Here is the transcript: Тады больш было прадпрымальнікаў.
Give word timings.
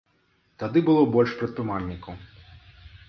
Тады 0.63 0.83
больш 0.87 1.05
было 1.11 1.35
прадпрымальнікаў. 1.41 2.13